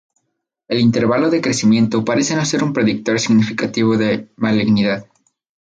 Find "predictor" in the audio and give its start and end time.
2.73-3.19